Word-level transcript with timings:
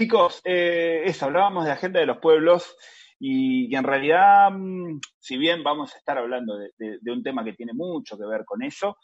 Chicos, 0.00 0.40
eh, 0.44 1.12
hablábamos 1.20 1.66
de 1.66 1.72
agenda 1.72 2.00
de 2.00 2.06
los 2.06 2.18
pueblos 2.18 2.74
y, 3.18 3.76
en 3.76 3.84
realidad, 3.84 4.50
mm, 4.50 4.98
si 5.18 5.36
bien 5.36 5.62
vamos 5.62 5.94
a 5.94 5.98
estar 5.98 6.16
hablando 6.16 6.56
de, 6.56 7.12
un 7.12 7.22
tema 7.22 7.44
que 7.44 7.52
tiene 7.52 7.74
mucho 7.74 8.16
que 8.16 8.24
ver 8.24 8.46
con 8.46 8.62
eso, 8.62 8.96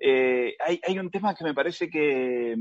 eh, 0.00 0.56
hay, 0.58 0.98
un 0.98 1.10
tema 1.10 1.34
que 1.34 1.44
me 1.44 1.52
parece 1.52 1.90
que, 1.90 2.56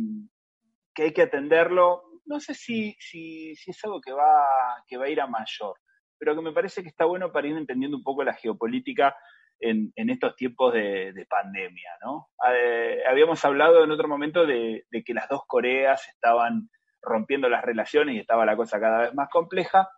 hay 0.97 1.13
que 1.13 1.21
atenderlo. 1.21 2.03
No 2.25 2.41
sé 2.41 2.55
si, 2.55 2.93
si, 2.99 3.51
es 3.51 3.83
algo 3.85 4.01
que 4.01 4.11
va, 4.11 4.45
que 4.85 4.97
va 4.97 5.05
a 5.05 5.09
ir 5.09 5.21
a 5.21 5.27
mayor, 5.27 5.75
pero 6.17 6.35
que 6.35 6.41
me 6.41 6.51
parece 6.51 6.83
que 6.83 6.89
está 6.89 7.05
bueno 7.05 7.31
para 7.31 7.47
ir 7.47 7.55
entendiendo 7.55 7.95
un 7.95 8.03
poco 8.03 8.23
la 8.25 8.33
geopolítica 8.33 9.15
en, 9.59 9.91
estos 10.09 10.35
tiempos 10.35 10.73
de, 10.73 11.25
pandemia, 11.29 11.91
¿no? 12.03 12.29
Eh, 12.51 12.99
habíamos 13.09 13.43
hablado 13.43 13.83
en 13.83 13.91
otro 13.91 14.07
momento 14.07 14.45
de, 14.45 14.85
que 15.05 15.13
las 15.13 15.27
dos 15.29 15.41
Coreas 15.47 16.07
estaban 16.09 16.69
rompiendo 17.01 17.49
las 17.49 17.63
relaciones 17.63 18.15
y 18.15 18.19
estaba 18.19 18.45
la 18.45 18.55
cosa 18.55 18.79
cada 18.79 19.03
vez 19.03 19.13
más 19.13 19.29
compleja, 19.29 19.89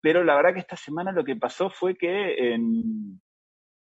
pero 0.00 0.22
la 0.22 0.36
verdad 0.36 0.54
que 0.54 0.60
esta 0.60 0.76
semana 0.76 1.12
lo 1.12 1.24
que 1.24 1.36
pasó 1.36 1.70
fue 1.70 1.96
que 1.96 2.54
en, 2.54 3.20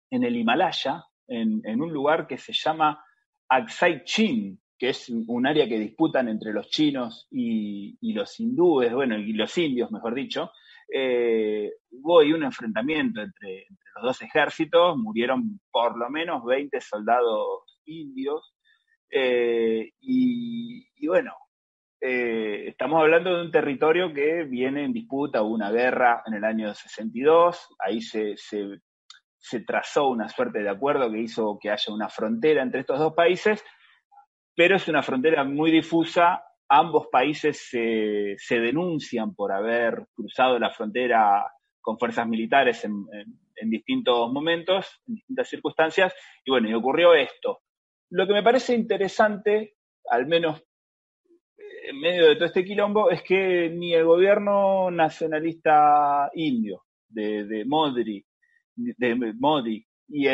el 0.09 0.35
Himalaya, 0.35 1.03
en, 1.27 1.81
un 1.81 1.91
lugar 1.91 2.27
que 2.27 2.37
se 2.37 2.53
llama 2.53 3.03
Aksai 3.49 4.03
Chin, 4.03 4.59
que 4.77 4.89
es 4.89 5.09
un 5.09 5.45
área 5.45 5.67
que 5.67 5.79
disputan 5.79 6.27
entre 6.27 6.53
los 6.53 6.69
chinos 6.69 7.27
y, 7.29 8.13
los 8.13 8.39
hindúes, 8.39 8.93
bueno, 8.93 9.17
y 9.17 9.33
los 9.33 9.57
indios, 9.57 9.91
mejor 9.91 10.15
dicho, 10.15 10.51
eh, 10.93 11.71
hubo 11.91 12.19
ahí 12.19 12.33
un 12.33 12.43
enfrentamiento 12.43 13.21
entre, 13.21 13.65
los 13.95 14.03
dos 14.03 14.21
ejércitos, 14.21 14.97
murieron 14.97 15.59
por 15.71 15.97
lo 15.97 16.09
menos 16.09 16.43
20 16.43 16.81
soldados 16.81 17.79
indios, 17.85 18.53
eh, 19.09 19.91
y, 20.01 21.07
bueno, 21.07 21.33
eh, 21.99 22.67
estamos 22.67 23.01
hablando 23.01 23.35
de 23.35 23.41
un 23.43 23.51
territorio 23.51 24.13
que 24.13 24.43
viene 24.43 24.83
en 24.83 24.93
disputa, 24.93 25.41
hubo 25.41 25.53
una 25.53 25.71
guerra 25.71 26.23
en 26.25 26.33
el 26.33 26.43
año 26.43 26.73
62, 26.73 27.75
ahí 27.79 28.01
se, 28.01 28.35
se, 28.37 29.59
trazó 29.65 30.09
una 30.09 30.29
suerte 30.29 30.59
de 30.59 30.69
acuerdo 30.69 31.11
que 31.11 31.19
hizo 31.19 31.57
que 31.59 31.69
haya 31.69 31.93
una 31.93 32.09
frontera 32.09 32.63
entre 32.63 32.81
estos 32.81 32.99
dos 32.99 33.13
países, 33.13 33.63
pero 34.55 34.75
es 34.75 34.87
una 34.87 35.03
frontera 35.03 35.43
muy 35.43 35.71
difusa, 35.71 36.43
ambos 36.73 37.07
países 37.11 37.67
se, 37.69 38.59
denuncian 38.59 39.35
por 39.35 39.51
haber 39.51 40.07
cruzado 40.15 40.57
la 40.57 40.69
frontera 40.69 41.45
con 41.81 41.99
fuerzas 41.99 42.25
militares 42.25 42.85
en, 42.85 43.05
distintos 43.69 44.31
momentos, 44.31 45.01
en 45.05 45.15
distintas 45.15 45.49
circunstancias, 45.49 46.13
y 46.45 46.49
bueno, 46.49 46.69
y 46.69 46.73
ocurrió 46.73 47.13
esto. 47.13 47.59
Lo 48.11 48.25
que 48.25 48.33
me 48.33 48.41
parece 48.41 48.73
interesante, 48.73 49.75
al 50.09 50.27
menos 50.27 50.63
en 51.83 51.99
medio 51.99 52.27
de 52.27 52.35
todo 52.35 52.45
este 52.45 52.63
quilombo 52.63 53.11
es 53.11 53.21
que 53.21 53.69
ni 53.69 53.93
el 53.93 54.05
gobierno 54.05 54.89
nacionalista 54.89 56.31
indio 56.33 56.83
de, 57.09 57.45
de 57.45 57.65
Modi, 57.65 58.25
de 58.75 59.33
Modi 59.37 59.85
y 60.07 60.27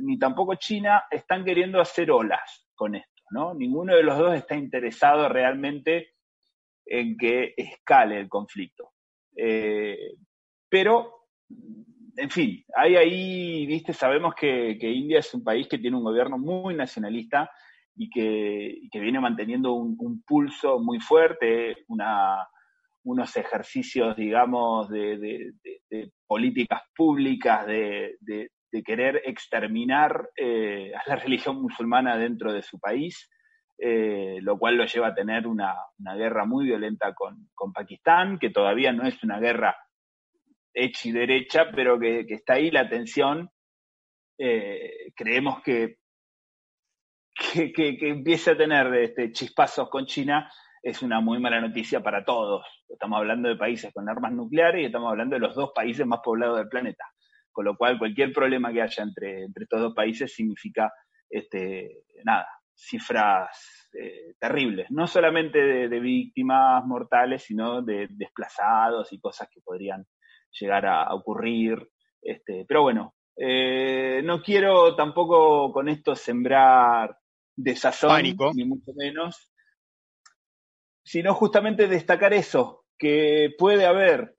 ni 0.00 0.18
tampoco 0.18 0.54
China 0.54 1.04
están 1.10 1.44
queriendo 1.44 1.80
hacer 1.80 2.10
olas 2.10 2.66
con 2.74 2.94
esto, 2.94 3.11
¿no? 3.32 3.54
Ninguno 3.54 3.94
de 3.94 4.02
los 4.02 4.18
dos 4.18 4.34
está 4.34 4.54
interesado 4.54 5.28
realmente 5.28 6.14
en 6.86 7.16
que 7.16 7.54
escale 7.56 8.18
el 8.18 8.28
conflicto. 8.28 8.92
Eh, 9.36 10.14
pero, 10.68 11.26
en 12.16 12.30
fin, 12.30 12.64
hay 12.76 12.96
ahí, 12.96 13.66
viste, 13.66 13.92
sabemos 13.92 14.34
que, 14.34 14.76
que 14.78 14.90
India 14.90 15.18
es 15.18 15.32
un 15.34 15.42
país 15.42 15.66
que 15.68 15.78
tiene 15.78 15.96
un 15.96 16.04
gobierno 16.04 16.38
muy 16.38 16.74
nacionalista 16.74 17.50
y 17.96 18.10
que, 18.10 19.00
viene 19.00 19.20
manteniendo 19.20 19.74
un, 19.74 20.22
pulso 20.26 20.78
muy 20.78 21.00
fuerte, 21.00 21.84
unos 21.88 23.36
ejercicios, 23.36 24.16
digamos, 24.16 24.88
de, 24.88 25.52
políticas 26.26 26.82
públicas, 26.94 27.66
de, 27.66 28.50
querer 28.80 29.22
exterminar 29.24 30.30
eh, 30.36 30.92
a 30.94 31.02
la 31.08 31.16
religión 31.24 31.60
musulmana 31.60 32.16
dentro 32.16 32.52
de 32.52 32.62
su 32.62 32.78
país, 32.78 33.28
eh, 33.78 34.38
lo 34.40 34.58
cual 34.58 34.76
lo 34.76 34.86
lleva 34.86 35.08
a 35.08 35.14
tener 35.14 35.46
una, 35.46 35.74
guerra 36.16 36.44
muy 36.44 36.66
violenta 36.66 37.12
con, 37.12 37.72
Pakistán, 37.72 38.38
que 38.38 38.50
todavía 38.50 38.92
no 38.92 39.06
es 39.06 39.22
una 39.24 39.40
guerra 39.40 39.76
hecha 40.72 41.08
y 41.08 41.12
derecha, 41.12 41.70
pero 41.74 41.98
que, 41.98 42.24
está 42.28 42.54
ahí 42.54 42.70
la 42.70 42.88
tensión. 42.88 43.50
Eh, 44.38 45.12
creemos 45.14 45.62
que 45.62 45.98
que, 47.34 47.72
que, 47.72 48.08
empiece 48.08 48.52
a 48.52 48.56
tener 48.56 48.94
este, 48.94 49.32
chispazos 49.32 49.88
con 49.88 50.06
China 50.06 50.50
es 50.82 51.00
una 51.02 51.20
muy 51.20 51.38
mala 51.38 51.60
noticia 51.60 52.02
para 52.02 52.24
todos. 52.24 52.66
Estamos 52.88 53.18
hablando 53.18 53.48
de 53.48 53.56
países 53.56 53.92
con 53.92 54.08
armas 54.08 54.32
nucleares 54.32 54.82
y 54.82 54.86
estamos 54.86 55.10
hablando 55.10 55.36
de 55.36 55.40
los 55.40 55.54
dos 55.54 55.70
países 55.74 56.06
más 56.06 56.20
poblados 56.24 56.58
del 56.58 56.68
planeta. 56.68 57.04
Con 57.52 57.66
lo 57.66 57.76
cual, 57.76 57.98
cualquier 57.98 58.32
problema 58.32 58.72
que 58.72 58.82
haya 58.82 59.02
entre, 59.02 59.44
entre 59.44 59.64
estos 59.64 59.80
dos 59.80 59.94
países 59.94 60.34
significa, 60.34 60.90
este, 61.28 62.04
nada, 62.24 62.46
cifras 62.74 63.90
eh, 63.92 64.34
terribles. 64.38 64.90
No 64.90 65.06
solamente 65.06 65.88
de, 65.88 66.00
víctimas 66.00 66.84
mortales, 66.84 67.42
sino 67.44 67.82
de 67.82 68.08
desplazados 68.10 69.12
y 69.12 69.20
cosas 69.20 69.48
que 69.52 69.60
podrían 69.60 70.06
llegar 70.58 70.86
a, 70.86 71.14
ocurrir. 71.14 71.78
Este, 72.20 72.64
pero 72.66 72.82
bueno, 72.82 73.14
eh, 73.36 74.22
no 74.24 74.42
quiero 74.42 74.94
tampoco 74.94 75.72
con 75.72 75.88
esto 75.88 76.14
sembrar 76.14 77.16
de 77.54 77.76
sazón, 77.76 78.22
ni 78.22 78.64
mucho 78.64 78.92
menos, 78.96 79.50
sino 81.04 81.34
justamente 81.34 81.88
destacar 81.88 82.32
eso, 82.32 82.84
que 82.98 83.50
puede 83.58 83.84
haber 83.84 84.36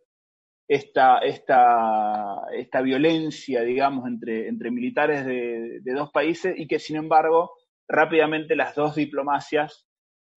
esta, 0.68 1.19
esta, 1.19 2.46
esta 2.53 2.81
violencia, 2.81 3.62
digamos, 3.62 4.07
entre, 4.07 4.47
entre 4.47 4.72
militares 4.72 5.25
de, 5.25 5.81
dos 5.94 6.12
países 6.12 6.53
y 6.57 6.68
que, 6.68 6.79
sin 6.79 6.97
embargo, 6.97 7.51
rápidamente 7.88 8.56
las 8.56 8.75
dos 8.75 8.96
diplomacias 8.96 9.88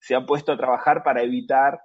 se 0.01 0.15
han 0.15 0.27
puesto 0.27 0.53
a 0.53 0.57
trabajar 0.57 1.03
para 1.03 1.23
evitar 1.23 1.81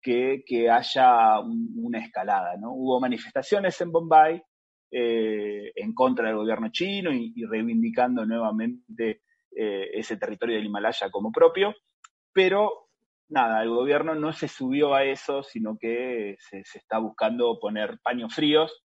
que, 0.00 0.42
haya 0.70 1.38
una 1.40 2.00
escalada. 2.00 2.56
¿no? 2.56 2.72
Hubo 2.72 3.00
manifestaciones 3.00 3.80
en 3.80 3.92
Bombay 3.92 4.42
eh, 4.90 5.72
en 5.74 5.94
contra 5.94 6.28
del 6.28 6.36
gobierno 6.36 6.70
chino 6.70 7.10
y 7.12 7.44
reivindicando 7.44 8.26
nuevamente 8.26 9.22
eh, 9.54 9.90
ese 9.98 10.16
territorio 10.16 10.56
del 10.56 10.64
Himalaya 10.64 11.10
como 11.10 11.30
propio, 11.30 11.74
pero 12.32 12.88
nada, 13.28 13.62
el 13.62 13.70
gobierno 13.70 14.14
no 14.14 14.32
se 14.32 14.48
subió 14.48 14.94
a 14.94 15.04
eso, 15.04 15.42
sino 15.42 15.78
que 15.78 16.36
se, 16.38 16.60
está 16.74 16.98
buscando 16.98 17.58
poner 17.60 17.98
paños 18.02 18.34
fríos. 18.34 18.82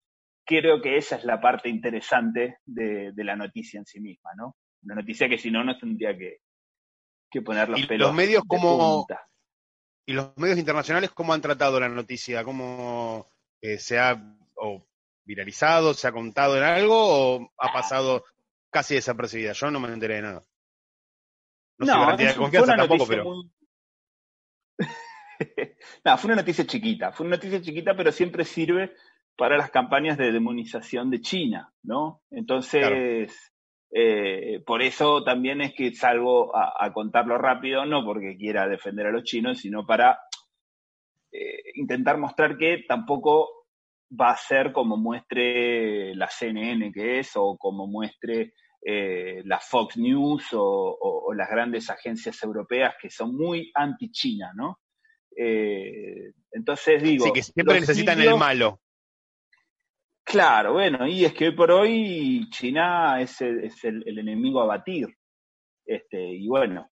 Creo 0.45 0.81
que 0.81 0.97
esa 0.97 1.15
es 1.15 1.23
la 1.23 1.39
parte 1.39 1.69
interesante 1.69 2.57
de, 2.65 3.13
la 3.15 3.35
noticia 3.35 3.79
en 3.79 3.85
sí 3.85 3.99
misma, 3.99 4.31
¿no? 4.35 4.55
Una 4.83 4.95
noticia 4.95 5.29
que 5.29 5.37
si 5.37 5.49
no, 5.49 5.63
no 5.63 5.77
tendría 5.77 6.17
que, 6.17 6.39
poner 7.41 7.69
los 7.69 7.79
¿Y 7.79 7.97
Los 7.97 8.13
medios 8.13 8.43
como... 8.47 9.05
¿Y 10.05 10.11
los 10.11 10.37
medios 10.37 10.59
internacionales 10.59 11.11
cómo 11.11 11.33
han 11.33 11.41
tratado 11.41 11.79
la 11.79 11.87
noticia? 11.87 12.43
¿Cómo 12.43 13.29
eh, 13.61 13.77
se 13.77 13.97
ha 13.97 14.21
viralizado, 15.23 15.93
se 15.93 16.07
ha 16.09 16.11
contado 16.11 16.57
en 16.57 16.63
algo 16.63 17.37
o 17.37 17.53
ha 17.57 17.71
pasado 17.71 18.25
casi 18.69 18.95
desapercibida? 18.95 19.53
Yo 19.53 19.71
no 19.71 19.79
me 19.79 19.87
enteré 19.87 20.15
de 20.15 20.21
nada. 20.23 20.43
No, 21.77 22.17
de 22.17 22.35
confianza 22.35 22.75
tampoco, 22.75 23.07
pero. 23.07 23.23
no, 26.05 26.17
fue 26.17 26.27
una 26.29 26.41
noticia 26.41 26.65
chiquita, 26.65 27.11
fue 27.11 27.25
una 27.25 27.37
noticia 27.37 27.61
chiquita, 27.61 27.95
pero 27.95 28.11
siempre 28.11 28.45
sirve 28.45 28.93
para 29.35 29.57
las 29.57 29.71
campañas 29.71 30.17
de 30.17 30.31
demonización 30.31 31.09
de 31.09 31.21
China, 31.21 31.73
¿no? 31.83 32.21
Entonces, 32.29 33.51
eh, 33.91 34.61
por 34.65 34.81
eso 34.81 35.23
también 35.23 35.61
es 35.61 35.73
que 35.73 35.93
salgo 35.93 36.55
a, 36.55 36.91
contarlo 36.93 37.37
rápido, 37.37 37.85
no 37.85 38.05
porque 38.05 38.37
quiera 38.37 38.67
defender 38.67 39.07
a 39.07 39.11
los 39.11 39.23
chinos, 39.23 39.59
sino 39.59 39.85
para 39.85 40.19
eh, 41.31 41.71
intentar 41.75 42.17
mostrar 42.17 42.57
que 42.57 42.85
tampoco 42.87 43.49
va 44.19 44.31
a 44.31 44.37
ser 44.37 44.71
como 44.71 44.97
muestre 44.97 46.13
la 46.15 46.27
CNN 46.27 46.91
que 46.91 47.19
es 47.19 47.31
o 47.35 47.57
como 47.57 47.87
muestre 47.87 48.53
eh, 48.85 49.41
la 49.45 49.59
Fox 49.59 49.97
News 49.97 50.49
o, 50.53 51.31
las 51.35 51.49
grandes 51.49 51.89
agencias 51.89 52.43
europeas 52.43 52.95
que 53.01 53.09
son 53.09 53.35
muy 53.35 53.71
anti-China, 53.73 54.51
¿no? 54.55 54.79
Eh, 55.35 56.33
entonces 56.51 57.01
digo... 57.01 57.25
Sí, 57.25 57.31
que 57.33 57.43
siempre 57.43 57.79
necesitan 57.79 58.19
el 58.21 58.35
malo. 58.35 58.79
Claro, 60.23 60.73
bueno, 60.73 61.05
y 61.05 61.25
es 61.25 61.33
que 61.33 61.49
hoy 61.49 61.55
por 61.55 61.71
hoy 61.71 62.49
China 62.49 63.19
es 63.19 63.41
el, 63.41 64.03
enemigo 64.05 64.61
a 64.61 64.65
batir. 64.65 65.07
Este, 65.85 66.23
y 66.23 66.47
bueno, 66.47 66.89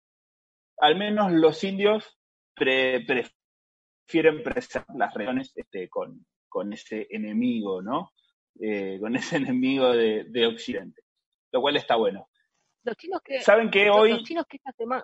al 0.78 0.96
menos 0.96 1.32
los 1.34 1.64
indios 1.64 2.18
prefieren 2.56 4.42
preservar 4.44 4.96
las 4.98 5.14
regiones 5.14 5.52
este, 5.56 5.90
con, 5.90 6.26
ese 6.72 7.08
enemigo, 7.10 7.82
¿no? 7.82 8.12
Eh, 8.60 8.98
con 9.00 9.16
ese 9.16 9.36
enemigo 9.38 9.92
de 9.92 10.48
Occidente. 10.48 11.02
lo 11.52 11.62
cual 11.62 11.76
está 11.76 11.96
bueno. 11.96 12.30
Los 12.88 12.96
chinos 12.96 13.22
que... 13.22 13.42
¿Saben 13.42 13.70
que 13.70 13.90
hoy... 13.90 14.12
Los 14.12 14.24
chinos 14.24 14.46
que 14.48 14.56
esta 14.56 14.72
semana... 14.72 15.04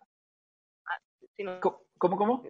Ah, 0.87 1.59
¿Cómo, 1.59 2.17
cómo? 2.17 2.43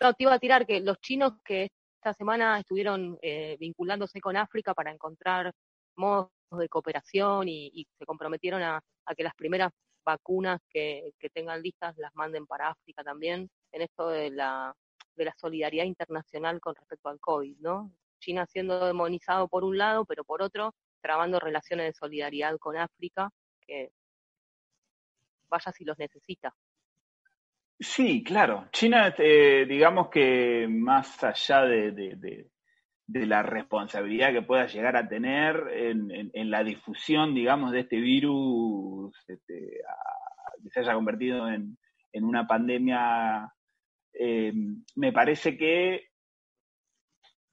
No, 0.00 0.14
te 0.14 0.22
iba 0.22 0.32
a 0.32 0.38
tirar 0.38 0.66
que 0.66 0.80
los 0.80 0.98
chinos 1.00 1.34
que 1.44 1.68
esta 1.96 2.14
semana 2.14 2.58
estuvieron 2.58 3.18
eh, 3.20 3.56
vinculándose 3.60 4.18
con 4.20 4.34
África 4.36 4.72
para 4.72 4.90
encontrar 4.90 5.52
modos 5.96 6.30
de 6.52 6.68
cooperación 6.70 7.48
y, 7.48 7.86
se 7.98 8.06
comprometieron 8.06 8.62
a, 8.62 8.80
que 9.14 9.22
las 9.22 9.34
primeras 9.34 9.70
vacunas 10.02 10.60
que, 10.70 11.12
tengan 11.34 11.62
listas 11.62 11.96
las 11.98 12.14
manden 12.14 12.46
para 12.46 12.70
África 12.70 13.04
también, 13.04 13.50
en 13.72 13.82
esto 13.82 14.08
de 14.08 14.30
la, 14.30 14.74
de 15.16 15.26
la 15.26 15.34
solidaridad 15.36 15.84
internacional 15.84 16.60
con 16.60 16.74
respecto 16.74 17.10
al 17.10 17.20
COVID, 17.20 17.58
¿no? 17.58 17.92
China 18.20 18.46
siendo 18.46 18.86
demonizado 18.86 19.48
por 19.48 19.64
un 19.64 19.76
lado, 19.76 20.06
pero 20.06 20.24
por 20.24 20.40
otro, 20.40 20.74
trabando 21.02 21.38
relaciones 21.38 21.86
de 21.86 21.98
solidaridad 21.98 22.56
con 22.58 22.78
África, 22.78 23.30
que 23.60 23.92
vaya 25.50 25.72
si 25.72 25.84
los 25.84 25.98
necesita. 25.98 26.54
Sí, 27.82 28.22
claro. 28.22 28.68
China, 28.72 29.14
eh, 29.16 29.64
digamos 29.66 30.10
que 30.10 30.68
más 30.68 31.24
allá 31.24 31.62
de, 31.62 32.46
la 33.06 33.42
responsabilidad 33.42 34.32
que 34.32 34.42
pueda 34.42 34.66
llegar 34.66 34.96
a 34.96 35.08
tener 35.08 35.56
en, 35.72 36.50
la 36.50 36.62
difusión, 36.62 37.34
digamos, 37.34 37.72
de 37.72 37.80
este 37.80 37.96
virus, 37.96 39.16
este, 39.26 39.80
que 40.62 40.70
se 40.70 40.80
haya 40.80 40.92
convertido 40.92 41.48
en, 41.48 41.78
una 42.12 42.46
pandemia, 42.46 43.50
eh, 44.12 44.52
me 44.96 45.12
parece 45.12 45.56
que 45.56 46.10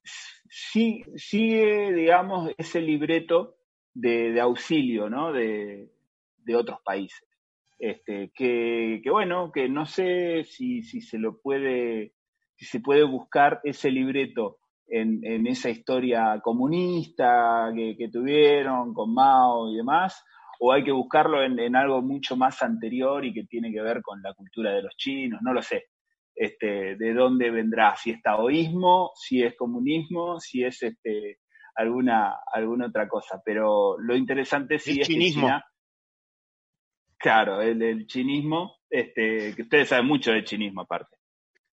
sí, 0.04 1.04
sigue, 1.16 1.94
digamos, 1.94 2.52
ese 2.58 2.82
libreto 2.82 3.56
de, 3.94 4.40
auxilio, 4.42 5.10
¿no? 5.10 5.32
De, 5.32 5.90
otros 6.54 6.80
países. 6.84 7.28
Este, 7.80 8.32
que, 8.34 9.02
bueno, 9.10 9.52
que 9.52 9.70
no 9.70 9.86
sé 9.86 10.44
si, 10.46 10.82
se 10.84 11.18
lo 11.18 11.40
puede, 11.40 12.14
si 12.56 12.66
se 12.66 12.80
puede 12.80 13.04
buscar 13.04 13.60
ese 13.64 13.92
libreto 13.92 14.58
en, 14.88 15.46
esa 15.46 15.70
historia 15.70 16.40
comunista 16.42 17.72
que, 17.76 18.10
tuvieron 18.12 18.94
con 18.94 19.14
Mao 19.14 19.72
y 19.72 19.78
demás, 19.78 20.24
o 20.60 20.72
hay 20.72 20.84
que 20.84 20.92
buscarlo 20.92 21.44
en, 21.44 21.76
algo 21.76 22.02
mucho 22.02 22.36
más 22.36 22.64
anterior 22.64 23.24
y 23.24 23.34
que 23.34 23.44
tiene 23.44 23.72
que 23.72 23.82
ver 23.82 24.02
con 24.02 24.22
la 24.24 24.34
cultura 24.34 24.72
de 24.72 24.82
los 24.82 24.96
chinos, 24.96 25.42
no 25.42 25.54
lo 25.54 25.62
sé. 25.62 25.86
Este, 26.40 26.96
de 26.96 27.14
dónde 27.16 27.50
vendrá, 27.50 27.96
si 27.96 28.12
es 28.12 28.22
taoísmo, 28.22 29.12
si 29.16 29.42
es 29.42 29.56
comunismo, 29.56 30.40
si 30.40 30.64
es 30.64 30.84
este, 30.84 31.40
alguna, 31.76 32.36
alguna 32.54 32.88
otra 32.88 33.08
cosa. 33.08 33.42
Pero 33.44 33.98
lo 34.00 34.16
interesante 34.16 34.78
sí 34.78 35.02
es, 35.02 35.08
chinismo. 35.08 35.48
Claro, 37.18 37.62
el, 37.62 38.06
chinismo, 38.08 38.78
este, 38.90 39.56
que 39.56 39.62
ustedes 39.64 39.90
saben 39.90 40.06
mucho 40.06 40.32
de 40.32 40.44
chinismo 40.44 40.82
aparte. 40.82 41.18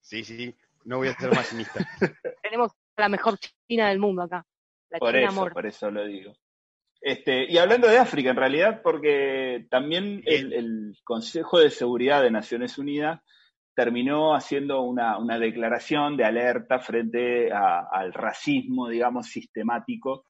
Sí, 0.00 0.24
sí, 0.24 0.54
no 0.84 0.98
voy 0.98 1.08
a 1.08 1.14
ser 1.14 1.34
más 1.34 1.48
chinista. 1.48 1.80
Tenemos 2.42 2.72
la 2.96 3.08
mejor 3.08 3.38
China 3.38 3.88
del 3.88 3.98
mundo 3.98 4.22
acá. 4.22 4.44
por 4.98 5.16
eso, 5.16 5.48
por 5.50 5.66
eso 5.66 5.90
lo 5.90 6.04
digo. 6.06 6.34
Este, 7.06 7.44
y 7.52 7.58
hablando 7.58 7.86
de 7.86 7.98
África, 7.98 8.30
en 8.30 8.36
realidad, 8.36 8.80
porque 8.82 9.66
también 9.68 10.22
el, 10.24 10.96
Consejo 11.04 11.58
de 11.58 11.68
Seguridad 11.68 12.22
de 12.22 12.30
Naciones 12.30 12.78
Unidas 12.78 13.20
terminó 13.74 14.34
haciendo 14.34 14.80
una, 14.80 15.38
declaración 15.38 16.16
de 16.16 16.24
alerta 16.24 16.78
frente 16.78 17.52
al 17.52 18.14
racismo, 18.14 18.88
digamos, 18.88 19.26
sistemático 19.26 20.24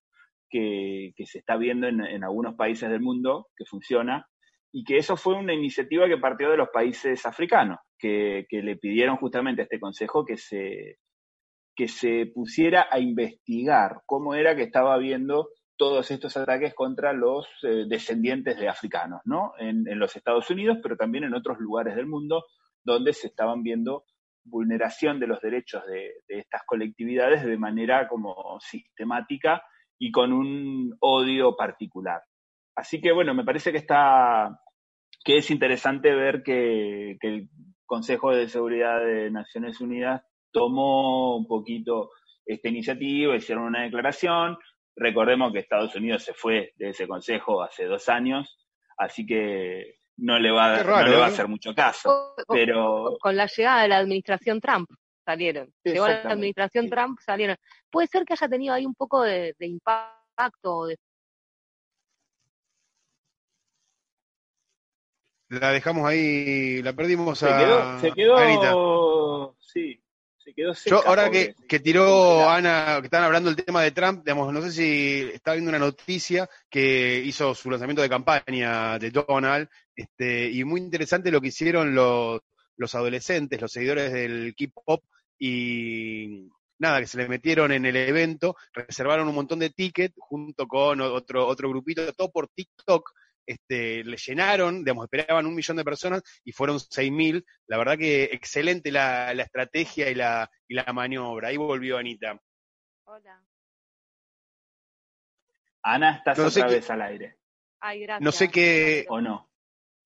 que, 0.50 1.12
se 1.24 1.38
está 1.38 1.56
viendo 1.56 1.86
en, 1.86 2.24
algunos 2.24 2.56
países 2.56 2.90
del 2.90 3.02
mundo, 3.02 3.46
que 3.56 3.64
funciona, 3.66 4.26
y 4.76 4.82
que 4.82 4.96
eso 4.98 5.16
fue 5.16 5.36
una 5.36 5.54
iniciativa 5.54 6.08
que 6.08 6.18
partió 6.18 6.50
de 6.50 6.56
los 6.56 6.68
países 6.70 7.24
africanos, 7.26 7.78
que, 7.96 8.44
le 8.50 8.76
pidieron 8.76 9.16
justamente 9.18 9.62
a 9.62 9.64
este 9.64 9.78
Consejo 9.78 10.24
que 10.24 10.36
se, 10.36 10.98
que 11.76 11.86
se 11.86 12.26
pusiera 12.34 12.88
a 12.90 12.98
investigar 12.98 14.02
cómo 14.04 14.34
era 14.34 14.56
que 14.56 14.64
estaba 14.64 14.98
viendo 14.98 15.50
todos 15.76 16.10
estos 16.10 16.36
ataques 16.36 16.74
contra 16.74 17.12
los 17.12 17.46
eh, 17.62 17.84
descendientes 17.88 18.58
de 18.58 18.68
africanos, 18.68 19.20
¿no? 19.24 19.52
En, 19.58 19.86
en, 19.88 19.98
los 20.00 20.16
Estados 20.16 20.50
Unidos, 20.50 20.78
pero 20.82 20.96
también 20.96 21.22
en 21.22 21.34
otros 21.34 21.58
lugares 21.60 21.94
del 21.94 22.06
mundo, 22.06 22.44
donde 22.82 23.12
se 23.12 23.28
estaban 23.28 23.62
viendo 23.62 24.04
vulneración 24.44 25.20
de 25.20 25.28
los 25.28 25.40
derechos 25.40 25.84
de, 25.86 26.14
estas 26.28 26.62
colectividades 26.66 27.44
de 27.44 27.56
manera 27.56 28.08
como 28.08 28.58
sistemática 28.60 29.62
y 29.98 30.10
con 30.10 30.32
un 30.32 30.96
odio 31.00 31.56
particular. 31.56 32.22
Así 32.76 33.00
que 33.00 33.12
bueno, 33.12 33.34
me 33.34 33.44
parece 33.44 33.72
que 33.72 33.78
está 33.78 34.60
que 35.24 35.38
es 35.38 35.50
interesante 35.50 36.14
ver 36.14 36.42
que, 36.42 37.16
el 37.20 37.48
Consejo 37.86 38.32
de 38.32 38.48
Seguridad 38.48 39.00
de 39.04 39.30
Naciones 39.30 39.80
Unidas 39.80 40.22
tomó 40.52 41.36
un 41.36 41.46
poquito 41.46 42.10
esta 42.46 42.68
iniciativa, 42.68 43.36
hicieron 43.36 43.64
una 43.64 43.82
declaración. 43.82 44.58
Recordemos 44.96 45.52
que 45.52 45.60
Estados 45.60 45.94
Unidos 45.96 46.22
se 46.22 46.34
fue 46.34 46.72
de 46.76 46.90
ese 46.90 47.06
consejo 47.06 47.62
hace 47.62 47.84
dos 47.84 48.08
años, 48.08 48.58
así 48.96 49.26
que 49.26 49.96
no 50.16 50.38
le 50.38 50.50
va, 50.50 50.76
a 50.76 51.08
¿eh? 51.08 51.22
hacer 51.24 51.48
mucho 51.48 51.74
caso. 51.74 52.34
pero 52.48 53.16
Con 53.20 53.36
la 53.36 53.46
llegada 53.46 53.82
de 53.82 53.88
la 53.88 53.98
administración 53.98 54.60
Trump 54.60 54.88
salieron. 55.24 55.72
Llegó 55.82 56.06
la 56.06 56.20
administración 56.20 56.90
Trump, 56.90 57.18
salieron. 57.20 57.56
Puede 57.90 58.06
ser 58.08 58.24
que 58.24 58.34
haya 58.34 58.48
tenido 58.48 58.74
ahí 58.74 58.86
un 58.86 58.94
poco 58.94 59.22
de, 59.22 59.54
impacto. 59.58 60.86
La 65.60 65.70
dejamos 65.70 66.08
ahí, 66.08 66.82
la 66.82 66.92
perdimos 66.92 67.38
se 67.38 67.46
Quedó, 67.46 68.00
se 68.00 68.12
quedó, 68.12 69.56
sí, 69.60 70.00
yo, 70.86 71.06
ahora 71.06 71.30
que, 71.30 71.80
tiró 71.80 72.48
Ana, 72.48 72.98
que 73.00 73.06
están 73.06 73.24
hablando 73.24 73.50
del 73.50 73.64
tema 73.64 73.82
de 73.82 73.92
Trump, 73.92 74.24
digamos, 74.24 74.52
no 74.52 74.60
sé 74.62 74.72
si 74.72 75.30
está 75.32 75.52
viendo 75.52 75.70
una 75.70 75.78
noticia 75.78 76.48
que 76.68 77.22
hizo 77.24 77.54
su 77.54 77.70
lanzamiento 77.70 78.02
de 78.02 78.08
campaña 78.08 78.98
de 78.98 79.10
Donald, 79.10 79.68
este, 79.96 80.50
y 80.50 80.62
muy 80.64 80.80
interesante 80.80 81.30
lo 81.30 81.40
que 81.40 81.48
hicieron 81.48 81.94
los, 81.94 82.40
los 82.76 82.94
adolescentes, 82.94 83.60
los 83.60 83.72
seguidores 83.72 84.12
del 84.12 84.54
K-pop, 84.54 85.02
y 85.38 86.48
nada, 86.78 87.00
que 87.00 87.06
se 87.06 87.18
le 87.18 87.28
metieron 87.28 87.72
en 87.72 87.86
el 87.86 87.96
evento, 87.96 88.56
reservaron 88.72 89.28
un 89.28 89.34
montón 89.34 89.58
de 89.58 89.70
tickets 89.70 90.14
junto 90.18 90.68
con 90.68 91.00
otro, 91.00 91.46
otro 91.46 91.70
grupito, 91.70 92.12
todo 92.12 92.30
por 92.30 92.48
TikTok, 92.48 93.10
este, 93.46 94.04
le 94.04 94.16
llenaron, 94.16 94.84
digamos, 94.84 95.04
esperaban 95.04 95.46
un 95.46 95.54
millón 95.54 95.76
de 95.76 95.84
personas 95.84 96.22
y 96.44 96.52
fueron 96.52 96.80
seis 96.80 97.12
mil. 97.12 97.44
La 97.66 97.78
verdad 97.78 97.98
que 97.98 98.24
excelente 98.24 98.90
la, 98.90 99.32
estrategia 99.32 100.10
y 100.10 100.14
la, 100.14 100.50
y 100.68 100.74
la 100.74 100.92
maniobra. 100.92 101.48
Ahí 101.48 101.56
volvió 101.56 101.98
Anita. 101.98 102.40
Hola. 103.04 103.42
Ana, 105.82 106.16
estás 106.16 106.38
otra 106.38 106.66
vez 106.66 106.88
al 106.90 107.02
aire. 107.02 107.38
Ay, 107.80 108.00
gracias. 108.00 108.24
No 108.24 108.32
sé 108.32 108.50
qué. 108.50 109.04
¿O 109.08 109.20
no? 109.20 109.50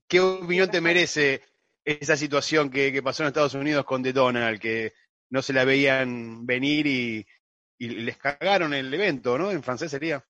¿Qué 0.09 0.21
opinión 0.21 0.71
te 0.71 0.81
merece 0.81 1.43
esa 1.85 2.17
situación 2.17 2.71
que, 2.71 3.01
pasó 3.03 3.23
en 3.23 3.29
Estados 3.29 3.55
Unidos 3.55 3.85
con 3.85 4.03
The 4.03 4.13
Donald, 4.13 4.61
que 4.61 4.93
no 5.31 5.43
se 5.43 5.53
la 5.53 5.65
veían 5.65 6.45
venir 6.45 6.87
y, 6.87 7.27
y 7.79 7.89
les 7.89 8.17
cagaron 8.17 8.75
el 8.75 8.93
evento, 8.93 9.39
¿no? 9.39 9.51
En 9.51 9.63
francés 9.63 9.91
sería. 9.91 10.25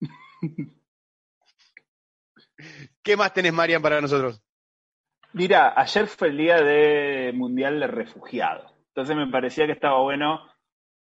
¿Qué 3.06 3.16
más 3.16 3.32
tenés, 3.32 3.52
Marian, 3.52 3.80
para 3.80 4.00
nosotros? 4.00 4.42
Mira, 5.32 5.74
ayer 5.80 6.08
fue 6.08 6.26
el 6.26 6.38
día 6.38 6.60
de 6.60 7.32
Mundial 7.32 7.78
de 7.78 7.86
Refugiados. 7.86 8.74
Entonces 8.88 9.14
me 9.14 9.28
parecía 9.28 9.64
que 9.64 9.74
estaba 9.74 10.02
bueno 10.02 10.40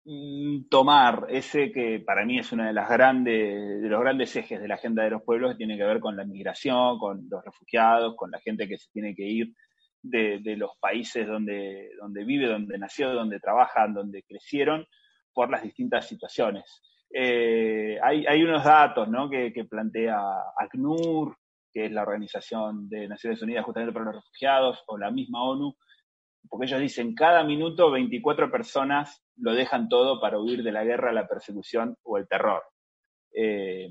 mm, 0.05 0.69
tomar 0.69 1.25
ese 1.31 1.73
que 1.73 2.01
para 2.01 2.27
mí 2.27 2.39
es 2.39 2.53
uno 2.53 2.67
de 2.67 2.75
los 2.75 2.87
grandes 2.87 4.37
ejes 4.37 4.61
de 4.61 4.69
la 4.69 4.75
agenda 4.75 5.05
de 5.05 5.11
los 5.13 5.23
pueblos 5.23 5.53
que 5.53 5.57
tiene 5.57 5.79
que 5.79 5.85
ver 5.85 6.01
con 6.01 6.19
la 6.19 6.27
migración, 6.27 6.99
con 6.99 7.27
los 7.31 7.43
refugiados, 7.43 8.15
con 8.15 8.31
la 8.31 8.41
gente 8.41 8.69
que 8.69 8.77
se 8.77 8.91
tiene 8.93 9.15
que 9.15 9.25
ir 9.25 9.55
de, 10.03 10.55
los 10.59 10.73
países 10.79 11.27
donde, 11.27 11.93
donde 11.99 12.25
vive, 12.25 12.47
donde 12.47 12.77
nació, 12.77 13.15
donde 13.15 13.41
trabajan, 13.41 13.95
donde 13.95 14.23
crecieron, 14.23 14.87
por 15.33 15.49
las 15.49 15.63
distintas 15.63 16.07
situaciones. 16.07 16.83
Eh, 17.11 17.99
hay, 18.03 18.43
unos 18.43 18.65
datos 18.65 19.09
¿no? 19.09 19.31
que, 19.31 19.51
plantea 19.65 20.21
ACNUR, 20.59 21.35
que 21.73 21.87
es 21.87 21.93
la 21.93 22.03
Organización 22.03 22.89
de 22.89 23.09
Naciones 23.09 23.43
Unidas 23.43 23.65
justamente 23.65 23.93
para 23.93 24.07
los 24.07 24.17
Refugiados, 24.17 24.83
o 24.87 24.99
la 24.99 25.11
misma 25.11 25.43
ONU, 25.45 25.77
porque 26.49 26.67
ellos 26.67 26.81
dicen, 26.81 27.15
cada 27.15 27.45
minuto 27.45 27.91
24 27.91 28.51
personas 28.51 29.23
lo 29.37 29.53
dejan 29.53 29.89
todo 29.89 30.21
para 30.21 30.39
huir 30.39 30.63
de 30.63 30.73
la 30.73 30.85
guerra, 30.85 31.13
la 31.13 31.27
persecución 31.27 31.97
o 32.03 32.19
el 32.19 32.29
terror. 32.29 32.63
Eh, 33.35 33.91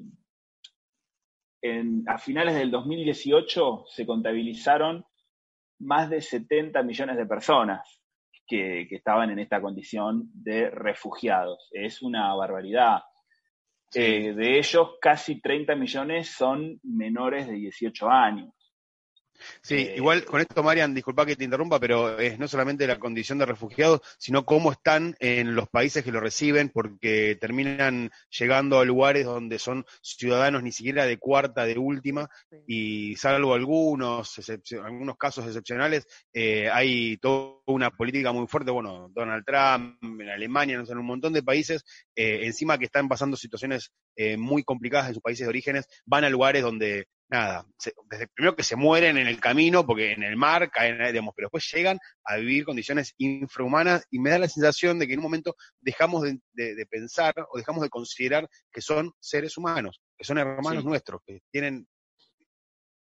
a 2.08 2.18
finales 2.18 2.56
del 2.56 2.70
2018 2.70 3.86
se 3.88 4.06
contabilizaron 4.06 5.04
más 5.80 6.10
de 6.10 6.22
70 6.22 6.84
millones 6.84 7.18
de 7.18 7.26
personas 7.26 8.02
que, 8.48 8.88
estaban 8.92 9.32
en 9.32 9.40
esta 9.40 9.62
condición 9.62 10.30
de 10.34 10.70
refugiados. 10.70 11.70
Es 11.72 12.02
una 12.02 12.34
barbaridad. 12.36 13.02
De 14.02 14.58
ellos, 14.58 14.90
casi 15.00 15.40
30 15.40 15.76
millones 15.76 16.30
son 16.30 16.80
menores 16.84 17.48
de 17.48 17.54
18 17.54 18.10
años. 18.10 18.54
Sí, 19.62 19.76
eh, 19.76 19.94
igual 19.98 20.26
con 20.26 20.42
esto, 20.42 20.64
Marian, 20.64 20.94
disculpa 20.94 21.26
que 21.26 21.36
te 21.36 21.44
interrumpa, 21.44 21.80
pero 21.80 22.20
es 22.20 22.40
no 22.40 22.48
solamente 22.48 22.88
la 22.88 23.00
condición 23.00 23.38
de 23.38 23.46
refugiados, 23.46 24.02
sino 24.18 24.46
cómo 24.46 24.72
están 24.72 25.16
en 25.20 25.56
los 25.56 25.70
países 25.70 26.04
que 26.04 26.12
lo 26.12 26.20
reciben, 26.20 26.70
porque 26.70 27.38
terminan 27.40 28.12
llegando 28.30 28.80
a 28.80 28.86
lugares 28.86 29.26
donde 29.26 29.60
son 29.60 29.86
ciudadanos 30.02 30.64
ni 30.64 30.72
siquiera 30.72 31.06
de 31.06 31.18
cuarta, 31.18 31.66
de 31.66 31.78
última, 31.78 32.30
y 32.68 33.16
salvo 33.16 33.54
algunos, 33.54 34.40
algunos 34.84 35.18
casos 35.18 35.46
excepcionales, 35.46 36.08
eh, 36.34 36.70
hay 36.72 37.18
toda 37.18 37.56
una 37.66 37.92
política 37.92 38.32
muy 38.32 38.48
fuerte, 38.48 38.72
bueno, 38.72 39.10
Donald 39.14 39.44
Trump, 39.46 39.98
en 40.02 40.30
Alemania, 40.30 40.78
no 40.78 40.86
sé, 40.86 40.94
en 40.94 41.00
un 41.00 41.06
montón 41.06 41.34
de 41.34 41.44
países, 41.44 41.84
eh, 42.16 42.42
encima 42.44 42.78
que 42.78 42.86
están 42.86 43.08
pasando 43.08 43.38
situaciones 43.38 43.92
muy 44.38 44.64
complicadas 44.64 45.10
en 45.10 45.14
sus 45.16 45.22
países 45.22 45.46
de 45.46 45.50
orígenes, 45.50 45.88
van 46.06 46.24
a 46.24 46.30
lugares 46.30 46.64
donde 46.64 47.08
nada, 47.30 47.66
desde 48.10 48.28
primero 48.28 48.56
que 48.56 48.64
se 48.64 48.76
mueren 48.76 49.18
en 49.18 49.28
el 49.28 49.40
camino, 49.40 49.86
porque 49.86 50.14
en 50.14 50.24
el 50.24 50.36
mar 50.36 50.70
caen, 50.70 50.98
digamos, 51.12 51.34
pero 51.36 51.48
después 51.48 51.72
llegan 51.74 52.00
a 52.24 52.38
vivir 52.38 52.66
condiciones 52.66 53.14
infrahumanas 53.18 54.06
y 54.12 54.20
me 54.20 54.30
da 54.30 54.40
la 54.40 54.48
sensación 54.48 55.00
de 55.00 55.08
que 55.08 55.14
en 55.14 55.20
un 55.20 55.24
momento 55.24 55.56
dejamos 55.80 56.24
de, 56.24 56.88
pensar 56.90 57.34
o 57.52 57.58
dejamos 57.58 57.82
de 57.82 57.90
considerar 57.90 58.48
que 58.72 58.82
son 58.82 59.12
seres 59.20 59.58
humanos, 59.58 60.02
que 60.18 60.24
son 60.24 60.38
hermanos 60.38 60.86
nuestros, 60.86 61.22
que 61.26 61.42
tienen 61.52 61.88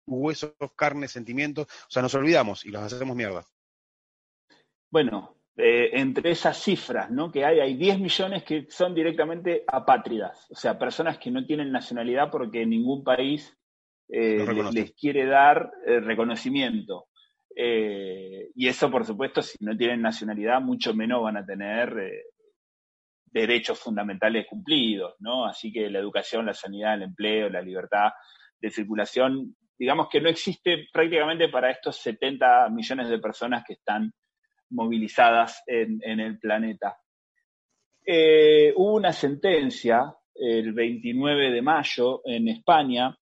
huesos, 0.06 0.54
carne, 0.74 1.06
sentimientos, 1.06 1.66
o 1.66 1.90
sea, 1.90 2.02
nos 2.02 2.14
olvidamos 2.14 2.64
y 2.64 2.70
los 2.70 2.82
hacemos 2.82 3.14
mierda. 3.14 3.44
Bueno, 4.90 5.36
eh, 5.54 5.90
entre 6.00 6.30
esas 6.30 6.62
cifras 6.62 7.10
¿no? 7.10 7.30
que 7.30 7.44
hay, 7.44 7.60
hay 7.60 7.76
10 7.76 7.98
millones 7.98 8.42
que 8.44 8.68
son 8.70 8.94
directamente 8.94 9.64
apátridas, 9.66 10.46
o 10.50 10.54
sea, 10.54 10.78
personas 10.78 11.18
que 11.18 11.30
no 11.30 11.44
tienen 11.44 11.70
nacionalidad 11.70 12.30
porque 12.30 12.64
ningún 12.64 13.04
país 13.04 13.57
eh, 14.08 14.46
les, 14.72 14.92
quiere 14.94 15.26
dar 15.26 15.70
eh, 15.86 16.00
reconocimiento. 16.00 17.08
Eh, 17.54 18.50
y 18.54 18.68
eso, 18.68 18.90
por 18.90 19.04
supuesto, 19.04 19.42
si 19.42 19.62
no 19.64 19.76
tienen 19.76 20.00
nacionalidad, 20.00 20.60
mucho 20.60 20.94
menos 20.94 21.22
van 21.22 21.36
a 21.36 21.44
tener 21.44 22.24
derechos 23.26 23.78
fundamentales 23.78 24.46
cumplidos, 24.46 25.14
¿no? 25.18 25.44
Así 25.44 25.72
que 25.72 25.90
la 25.90 25.98
educación, 25.98 26.46
la 26.46 26.54
sanidad, 26.54 26.94
el 26.94 27.02
empleo, 27.02 27.50
la 27.50 27.60
libertad 27.60 28.12
de 28.58 28.70
circulación, 28.70 29.56
digamos 29.78 30.08
que 30.08 30.20
no 30.20 30.28
existe 30.28 30.86
prácticamente 30.92 31.48
para 31.48 31.70
estos 31.70 31.96
70 31.96 32.70
millones 32.70 33.08
de 33.08 33.18
personas 33.18 33.64
que 33.66 33.74
están 33.74 34.12
movilizadas 34.70 35.62
en, 35.66 36.00
en 36.02 36.20
el 36.20 36.38
planeta. 36.38 36.96
hubo 38.76 38.94
una 38.94 39.12
sentencia 39.12 40.14
el 40.34 40.72
29 40.72 41.50
de 41.50 41.62
mayo 41.62 42.22
en 42.24 42.48
España 42.48 43.16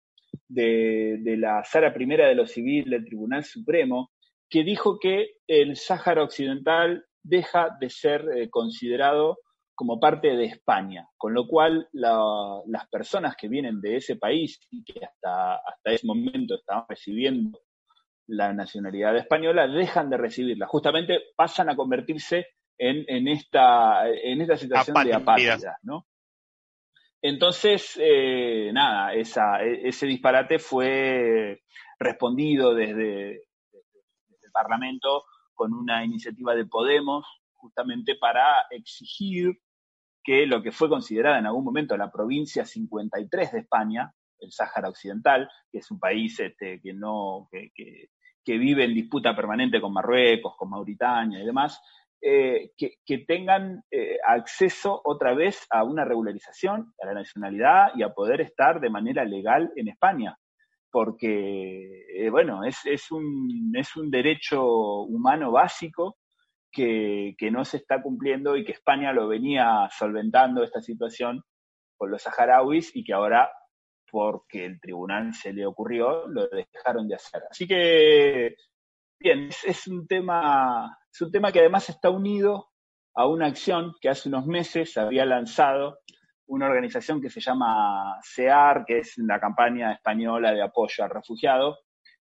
de, 0.53 1.37
la 1.39 1.65
Sala 1.65 1.93
Primera 1.93 2.29
de 2.29 2.35
lo 2.35 2.47
Civil 2.47 2.91
del 2.91 3.05
Tribunal 3.05 3.45
Supremo, 3.45 4.11
que 4.49 4.65
dijo 4.65 4.99
que 4.99 5.37
el 5.47 5.77
Sáhara 5.77 6.23
Occidental 6.23 7.05
deja 7.23 7.71
de 7.81 7.89
ser 7.89 8.25
eh, 8.37 8.51
considerado 8.51 9.39
como 9.75 9.99
parte 9.99 10.37
de 10.37 10.45
España, 10.45 11.09
con 11.17 11.33
lo 11.33 11.49
cual 11.49 11.89
las 11.93 12.89
personas 12.91 13.35
que 13.37 13.49
vienen 13.49 13.81
de 13.81 13.97
ese 13.97 14.17
país 14.17 14.61
y 14.71 14.85
que 14.85 15.05
hasta, 15.05 15.55
hasta 15.57 15.91
ese 15.91 16.07
momento 16.07 16.57
estaban 16.57 16.85
recibiendo 16.89 17.59
la 18.29 18.53
nacionalidad 18.53 19.17
española, 19.17 19.67
dejan 19.67 20.11
de 20.11 20.19
recibirla. 20.19 20.67
Justamente 20.67 21.21
pasan 21.35 21.71
a 21.71 21.77
convertirse 21.77 22.47
en, 22.79 23.29
esta, 23.29 24.09
en 24.09 24.41
esta 24.41 24.57
situación 24.57 25.05
de 25.05 25.15
apátrida, 25.15 25.79
¿no? 25.83 26.07
Entonces, 27.23 27.97
eh, 28.03 28.73
nada, 28.75 29.15
e, 29.15 29.21
ese 29.21 30.07
disparate 30.07 30.59
fue 30.59 31.63
respondido 31.99 32.75
desde, 32.75 33.35
el 33.35 34.53
Parlamento 34.53 35.25
con 35.55 35.73
una 35.73 36.05
iniciativa 36.05 36.55
de 36.57 36.67
Podemos, 36.67 37.25
justamente 37.53 38.17
para 38.17 38.67
exigir 38.71 39.61
que 40.25 40.47
lo 40.47 40.63
que 40.63 40.73
fue 40.73 40.89
considerada 40.89 41.39
en 41.39 41.47
algún 41.47 41.65
momento 41.65 41.97
la 41.97 42.11
provincia 42.11 42.65
53 42.65 43.53
de 43.53 43.59
España, 43.61 44.13
el 44.41 44.51
Sáhara 44.51 44.89
Occidental, 44.89 45.49
que 45.71 45.79
es 45.79 45.91
un 45.93 46.01
país 46.01 46.39
este, 46.41 46.81
que, 46.81 46.93
no, 46.93 47.49
que 47.53 48.59
vive 48.59 48.85
en 48.85 48.95
disputa 48.95 49.37
permanente 49.37 49.81
con 49.81 49.93
Marruecos, 49.93 50.57
con 50.57 50.71
Mauritania 50.71 51.41
y 51.41 51.47
demás, 51.47 51.81
eh, 52.25 52.71
que, 52.77 53.19
tengan 53.27 53.83
eh, 53.91 54.17
acceso 54.25 55.01
otra 55.05 55.35
vez 55.35 55.67
a 55.71 55.83
una 55.83 56.05
regularización, 56.05 56.95
a 57.03 57.07
la 57.07 57.15
nacionalidad 57.15 57.89
y 57.97 58.05
a 58.05 58.11
poder 58.11 58.41
estar 58.41 58.81
de 58.81 58.91
manera 58.91 59.25
legal 59.25 59.73
en 59.75 59.89
España. 59.89 60.39
Porque, 60.89 62.05
eh, 62.15 62.31
bueno, 62.31 62.63
es, 62.63 62.79
es, 62.85 63.11
un, 63.11 63.73
es 63.75 63.97
un 63.97 64.09
derecho 64.09 64.65
humano 65.03 65.51
básico 65.51 66.19
que, 66.71 67.35
que, 67.37 67.51
no 67.51 67.65
se 67.65 67.79
está 67.79 68.01
cumpliendo 68.01 68.57
y 68.57 68.65
que 68.65 68.73
España 68.73 69.13
lo 69.13 69.27
venía 69.27 69.89
solventando 69.91 70.63
esta 70.63 70.81
situación 70.81 71.43
con 71.97 72.13
los 72.13 72.23
saharauis 72.23 72.95
y 72.95 73.03
que 73.03 73.15
ahora, 73.15 73.51
porque 74.09 74.65
el 74.65 74.81
tribunal 74.81 75.35
se 75.35 75.53
le 75.53 75.67
ocurrió, 75.67 76.29
lo 76.29 76.47
dejaron 76.47 77.09
de 77.09 77.17
hacer. 77.17 77.43
Así 77.51 77.67
que, 77.67 78.55
bien, 79.23 79.49
es 79.65 79.87
un 79.87 80.07
tema 80.07 80.99
es 81.13 81.21
un 81.21 81.31
tema 81.31 81.53
que 81.53 81.61
además 81.61 81.89
está 81.91 82.11
unido 82.11 82.71
a 83.15 83.27
una 83.27 83.47
acción 83.47 83.95
que 84.01 84.09
hace 84.09 84.29
unos 84.29 84.47
meses 84.47 84.97
había 84.97 85.27
lanzado 85.27 85.99
una 86.47 86.67
organización 86.67 87.21
que 87.21 87.31
se 87.31 87.41
llama 87.41 88.19
CEAR, 88.23 88.85
que 88.87 88.99
es 88.99 89.15
la 89.19 89.39
campaña 89.39 89.93
española 89.93 90.53
de 90.53 90.63
apoyo 90.63 91.05
al 91.05 91.11
refugiado, 91.11 91.79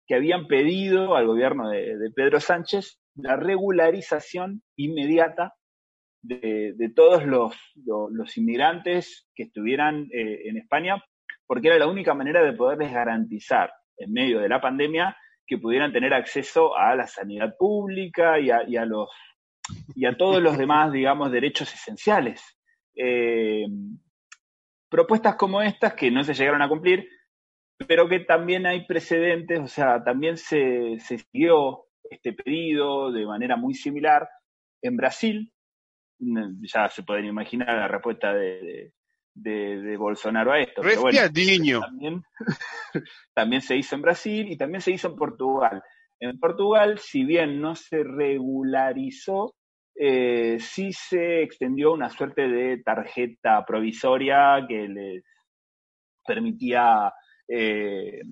que 0.06 0.14
habían 0.14 0.46
pedido 0.46 1.16
al 1.16 1.26
gobierno 1.26 1.68
de, 1.68 1.96
Pedro 2.14 2.40
Sánchez 2.40 3.00
la 3.16 3.36
regularización 3.36 4.62
inmediata 4.76 5.54
de, 6.22 6.92
todos 6.94 7.24
los, 7.24 7.56
inmigrantes 8.36 9.28
que 9.34 9.44
estuvieran 9.44 10.08
eh, 10.12 10.48
en 10.48 10.56
España, 10.56 11.02
porque 11.46 11.68
era 11.68 11.78
la 11.78 11.88
única 11.88 12.14
manera 12.14 12.42
de 12.42 12.52
poderles 12.52 12.92
garantizar 12.92 13.72
en 13.96 14.12
medio 14.12 14.40
de 14.40 14.48
la 14.48 14.60
pandemia 14.60 15.16
que 15.46 15.58
pudieran 15.58 15.92
tener 15.92 16.12
acceso 16.12 16.76
a 16.76 16.94
la 16.96 17.06
sanidad 17.06 17.56
pública 17.58 18.38
y 18.40 18.50
a, 18.50 20.16
todos 20.16 20.42
los 20.42 20.58
demás, 20.58 20.92
digamos, 20.92 21.30
derechos 21.30 21.72
esenciales. 21.72 22.42
Eh, 22.94 23.66
propuestas 24.88 25.36
como 25.36 25.62
estas 25.62 25.94
que 25.94 26.10
no 26.10 26.24
se 26.24 26.34
llegaron 26.34 26.62
a 26.62 26.68
cumplir, 26.68 27.08
pero 27.86 28.08
que 28.08 28.20
también 28.20 28.66
hay 28.66 28.86
precedentes, 28.86 29.60
o 29.60 29.68
sea, 29.68 30.02
también 30.02 30.36
se, 30.36 30.98
siguió 31.00 31.84
este 32.10 32.32
pedido 32.32 33.12
de 33.12 33.26
manera 33.26 33.56
muy 33.56 33.74
similar 33.74 34.28
en 34.82 34.96
Brasil. 34.96 35.52
Ya 36.18 36.88
se 36.88 37.02
pueden 37.02 37.26
imaginar 37.26 37.76
la 37.76 37.88
respuesta 37.88 38.32
de, 38.32 38.92
Bolsonaro 39.96 40.52
a 40.52 40.60
esto. 40.60 40.82
Pero 40.82 41.02
también, 41.80 42.22
también 43.34 43.62
se 43.62 43.76
hizo 43.76 43.94
en 43.94 44.02
Brasil 44.02 44.50
y 44.50 44.56
también 44.56 44.80
se 44.80 44.92
hizo 44.92 45.08
en 45.08 45.16
Portugal. 45.16 45.82
En 46.18 46.38
Portugal, 46.38 46.98
si 46.98 47.24
bien 47.24 47.60
no 47.60 47.74
se 47.74 48.02
regularizó, 48.02 49.54
eh, 49.94 50.58
sí 50.60 50.92
se 50.92 51.42
extendió 51.42 51.92
una 51.92 52.10
suerte 52.10 52.48
de 52.48 52.82
tarjeta 52.82 53.64
provisoria 53.64 54.64
que 54.68 54.88
les 54.88 55.24
permitía 56.26 57.12
eh, 57.48 58.22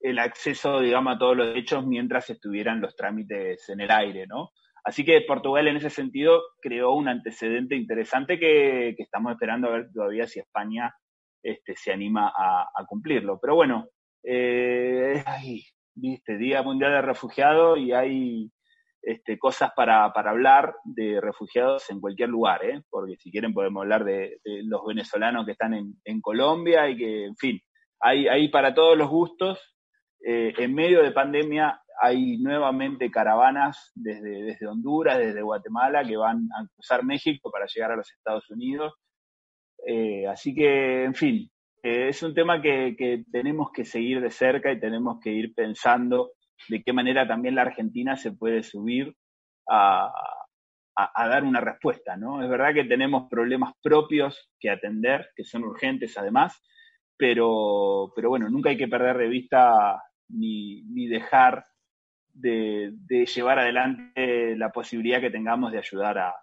el 0.00 0.18
acceso, 0.18 0.80
digamos, 0.80 1.16
a 1.16 1.18
todos 1.18 1.36
los 1.36 1.46
derechos 1.48 1.86
mientras 1.86 2.28
estuvieran 2.30 2.80
los 2.80 2.94
trámites 2.94 3.68
en 3.70 3.80
el 3.80 3.90
aire, 3.90 4.26
¿no? 4.26 4.50
Así 4.84 5.02
que 5.02 5.22
Portugal 5.22 5.66
en 5.66 5.78
ese 5.78 5.88
sentido 5.88 6.42
creó 6.60 6.92
un 6.92 7.08
antecedente 7.08 7.74
interesante 7.74 8.38
que, 8.38 8.94
estamos 8.98 9.32
esperando 9.32 9.68
a 9.68 9.72
ver 9.72 9.90
todavía 9.92 10.26
si 10.26 10.40
España 10.40 10.94
este, 11.42 11.74
se 11.74 11.92
anima 11.92 12.30
a, 12.36 12.84
cumplirlo. 12.86 13.38
Pero 13.40 13.54
bueno, 13.54 13.88
eh, 14.22 15.24
Día 15.94 16.62
Mundial 16.62 16.92
de 16.92 17.02
Refugiados 17.02 17.78
y 17.78 17.92
hay 17.92 18.50
este, 19.00 19.38
cosas 19.38 19.72
para, 19.74 20.04
hablar 20.06 20.74
de 20.84 21.18
refugiados 21.18 21.88
en 21.90 22.00
cualquier 22.00 22.28
lugar, 22.28 22.62
¿eh? 22.64 22.82
porque 22.90 23.16
si 23.16 23.30
quieren 23.30 23.54
podemos 23.54 23.82
hablar 23.82 24.04
de, 24.04 24.38
los 24.64 24.84
venezolanos 24.86 25.46
que 25.46 25.52
están 25.52 25.72
en, 25.72 26.20
Colombia 26.20 26.90
y 26.90 26.96
que, 26.98 27.24
en 27.24 27.36
fin, 27.36 27.60
hay, 28.00 28.28
hay 28.28 28.48
para 28.48 28.74
todos 28.74 28.98
los 28.98 29.08
gustos. 29.08 29.58
Eh, 30.26 30.54
en 30.56 30.74
medio 30.74 31.02
de 31.02 31.10
pandemia 31.10 31.82
hay 32.00 32.38
nuevamente 32.38 33.10
caravanas 33.10 33.92
desde, 33.94 34.42
desde 34.42 34.66
Honduras, 34.66 35.18
desde 35.18 35.42
Guatemala, 35.42 36.04
que 36.04 36.16
van 36.16 36.48
a 36.56 36.66
cruzar 36.74 37.04
México 37.04 37.50
para 37.50 37.66
llegar 37.66 37.92
a 37.92 37.96
los 37.96 38.10
Estados 38.12 38.50
Unidos. 38.50 38.94
Eh, 39.86 40.26
así 40.26 40.54
que, 40.54 41.04
en 41.04 41.14
fin, 41.14 41.50
eh, 41.82 42.08
es 42.08 42.22
un 42.22 42.34
tema 42.34 42.60
que, 42.60 43.24
tenemos 43.30 43.70
que 43.72 43.84
seguir 43.84 44.20
de 44.20 44.30
cerca 44.30 44.72
y 44.72 44.80
tenemos 44.80 45.20
que 45.20 45.30
ir 45.30 45.54
pensando 45.54 46.32
de 46.68 46.82
qué 46.82 46.92
manera 46.92 47.26
también 47.26 47.54
la 47.56 47.62
Argentina 47.62 48.16
se 48.16 48.32
puede 48.32 48.62
subir 48.62 49.14
a, 49.68 50.12
a, 50.96 51.28
dar 51.28 51.44
una 51.44 51.60
respuesta, 51.60 52.16
¿no? 52.16 52.42
Es 52.42 52.48
verdad 52.48 52.74
que 52.74 52.84
tenemos 52.84 53.28
problemas 53.28 53.74
propios 53.82 54.50
que 54.58 54.70
atender, 54.70 55.28
que 55.36 55.44
son 55.44 55.64
urgentes 55.64 56.16
además, 56.16 56.62
pero, 57.16 58.12
pero 58.14 58.28
bueno, 58.30 58.48
nunca 58.48 58.70
hay 58.70 58.76
que 58.76 58.88
perder 58.88 59.18
de 59.18 59.28
vista 59.28 60.02
ni, 60.28 60.82
ni 60.84 61.06
dejar 61.06 61.66
de, 62.34 62.92
llevar 63.34 63.58
adelante 63.58 64.56
la 64.56 64.70
posibilidad 64.70 65.20
que 65.20 65.30
tengamos 65.30 65.72
de 65.72 65.78
ayudar 65.78 66.18
a, 66.18 66.34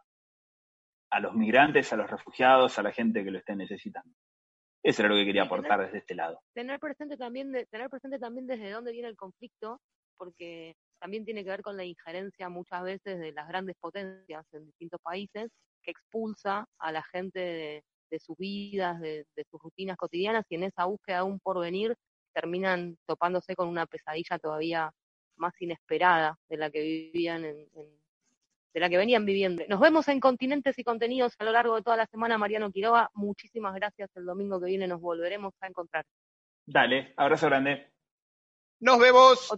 a 1.12 1.20
los 1.20 1.36
migrantes, 1.36 1.92
a 1.94 1.98
los 1.98 2.10
refugiados, 2.10 2.80
a 2.80 2.84
la 2.84 2.92
gente 2.92 3.24
que 3.24 3.32
lo 3.32 3.38
esté 3.38 3.56
necesitando. 3.56 4.16
Eso 4.84 5.04
era 5.04 5.10
lo 5.10 5.16
que 5.16 5.26
quería 5.26 5.44
aportar 5.44 5.80
desde 5.80 6.00
este 6.00 6.16
lado. 6.16 6.42
Tener 6.54 6.80
presente 6.80 7.18
también, 7.18 7.52
de, 7.52 7.66
tener 7.68 7.90
presente 7.90 8.18
también 8.18 8.48
desde 8.48 8.72
dónde 8.72 8.92
viene 8.92 9.10
el 9.10 9.16
conflicto, 9.16 9.80
porque 10.18 10.76
también 11.00 11.26
tiene 11.26 11.44
que 11.44 11.52
ver 11.52 11.62
con 11.62 11.78
la 11.78 11.86
injerencia 11.86 12.50
muchas 12.50 12.84
veces 12.84 13.20
de 13.20 13.32
las 13.32 13.48
grandes 13.48 13.76
potencias 13.80 14.46
en 14.54 14.66
distintos 14.66 15.00
países 15.02 15.50
que 15.84 15.92
expulsa 15.92 16.66
a 16.80 16.92
la 16.92 17.04
gente 17.12 17.84
de, 18.10 18.20
sus 18.20 18.38
vidas, 18.38 19.00
de, 19.02 19.26
sus 19.50 19.62
rutinas 19.62 19.98
cotidianas 19.98 20.46
y 20.50 20.56
en 20.56 20.64
esa 20.64 20.86
búsqueda 20.86 21.18
de 21.18 21.24
un 21.24 21.40
porvenir 21.40 21.96
terminan 22.34 22.98
topándose 23.08 23.56
con 23.56 23.68
una 23.68 23.86
pesadilla 23.86 24.40
todavía 24.40 24.92
más 25.42 25.60
inesperada 25.62 26.38
de 26.48 26.58
la 26.58 26.70
que 26.70 26.82
vivían 26.82 27.44
en, 27.44 27.68
de 28.74 28.80
la 28.80 28.90
que 28.90 28.98
venían 28.98 29.26
viviendo. 29.26 29.64
Nos 29.68 29.82
vemos 29.82 30.08
en 30.08 30.22
Continentes 30.22 30.80
y 30.80 30.84
Contenidos 30.84 31.34
a 31.40 31.44
lo 31.44 31.52
largo 31.52 31.76
de 31.76 31.82
toda 31.82 31.98
la 31.98 32.06
semana, 32.06 32.38
Mariano 32.38 32.72
Quiroga. 32.72 33.10
Muchísimas 33.14 33.76
gracias. 33.76 34.10
El 34.16 34.26
domingo 34.26 34.62
que 34.62 34.68
viene 34.68 34.88
nos 34.88 35.02
volveremos 35.02 35.54
a 35.60 35.68
encontrar. 35.68 36.06
Dale, 36.66 37.14
abrazo 37.18 37.48
grande. 37.48 37.92
Nos 38.80 39.00
vemos. 39.00 39.50